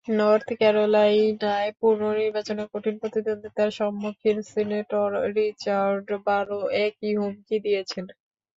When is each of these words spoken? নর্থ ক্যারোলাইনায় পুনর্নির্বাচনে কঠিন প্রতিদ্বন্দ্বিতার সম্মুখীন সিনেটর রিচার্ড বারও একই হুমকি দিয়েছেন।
নর্থ 0.11 0.47
ক্যারোলাইনায় 0.59 1.71
পুনর্নির্বাচনে 1.79 2.63
কঠিন 2.73 2.95
প্রতিদ্বন্দ্বিতার 3.01 3.69
সম্মুখীন 3.71 4.37
সিনেটর 4.51 5.09
রিচার্ড 5.35 6.07
বারও 6.25 6.59
একই 6.85 7.11
হুমকি 7.17 7.57
দিয়েছেন। 7.65 8.05